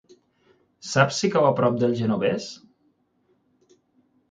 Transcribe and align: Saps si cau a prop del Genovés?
Saps 0.91 1.19
si 1.23 1.29
cau 1.35 1.45
a 1.51 1.51
prop 1.61 1.77
del 1.85 1.95
Genovés? 2.01 2.49